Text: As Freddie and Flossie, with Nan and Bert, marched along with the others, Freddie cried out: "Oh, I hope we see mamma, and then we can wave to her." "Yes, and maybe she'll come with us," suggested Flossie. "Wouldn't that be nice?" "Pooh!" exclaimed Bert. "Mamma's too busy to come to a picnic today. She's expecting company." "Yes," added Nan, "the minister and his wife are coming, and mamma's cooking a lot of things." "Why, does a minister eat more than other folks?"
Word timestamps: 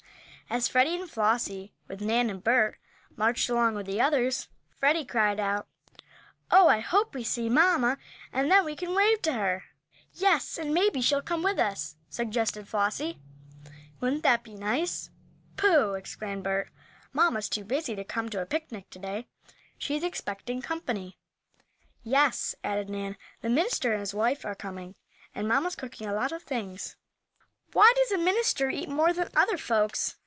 As 0.53 0.67
Freddie 0.67 0.99
and 0.99 1.09
Flossie, 1.09 1.71
with 1.87 2.01
Nan 2.01 2.29
and 2.29 2.43
Bert, 2.43 2.77
marched 3.15 3.49
along 3.49 3.73
with 3.73 3.85
the 3.85 4.01
others, 4.01 4.49
Freddie 4.77 5.05
cried 5.05 5.39
out: 5.39 5.65
"Oh, 6.51 6.67
I 6.67 6.81
hope 6.81 7.15
we 7.15 7.23
see 7.23 7.47
mamma, 7.47 7.97
and 8.33 8.51
then 8.51 8.65
we 8.65 8.75
can 8.75 8.93
wave 8.93 9.21
to 9.21 9.31
her." 9.31 9.63
"Yes, 10.11 10.57
and 10.57 10.73
maybe 10.73 10.99
she'll 10.99 11.21
come 11.21 11.41
with 11.41 11.57
us," 11.57 11.95
suggested 12.09 12.67
Flossie. 12.67 13.17
"Wouldn't 14.01 14.23
that 14.23 14.43
be 14.43 14.55
nice?" 14.55 15.09
"Pooh!" 15.55 15.93
exclaimed 15.93 16.43
Bert. 16.43 16.69
"Mamma's 17.13 17.47
too 17.47 17.63
busy 17.63 17.95
to 17.95 18.03
come 18.03 18.27
to 18.27 18.41
a 18.41 18.45
picnic 18.45 18.89
today. 18.89 19.27
She's 19.77 20.03
expecting 20.03 20.61
company." 20.61 21.17
"Yes," 22.03 22.55
added 22.61 22.89
Nan, 22.89 23.15
"the 23.39 23.47
minister 23.49 23.93
and 23.93 24.01
his 24.01 24.13
wife 24.13 24.43
are 24.43 24.53
coming, 24.55 24.95
and 25.33 25.47
mamma's 25.47 25.77
cooking 25.77 26.09
a 26.09 26.13
lot 26.13 26.33
of 26.33 26.43
things." 26.43 26.97
"Why, 27.71 27.89
does 27.95 28.11
a 28.11 28.17
minister 28.17 28.69
eat 28.69 28.89
more 28.89 29.13
than 29.13 29.29
other 29.33 29.57
folks?" 29.57 30.17